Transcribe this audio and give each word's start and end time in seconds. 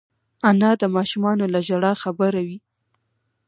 انا 0.49 0.71
د 0.81 0.83
ماشومانو 0.95 1.45
له 1.53 1.59
ژړا 1.67 1.93
خبروي 2.03 2.57